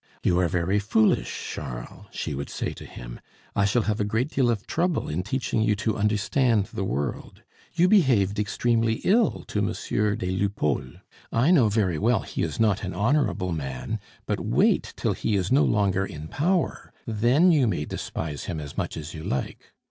[0.23, 3.19] "You are very foolish, Charles," she would say to him.
[3.55, 7.43] "I shall have a great deal of trouble in teaching you to understand the world.
[7.75, 11.01] You behaved extremely ill to Monsieur des Lupeaulx.
[11.31, 15.51] I know very well he is not an honorable man; but wait till he is
[15.51, 19.71] no longer in power, then you may despise him as much as you like.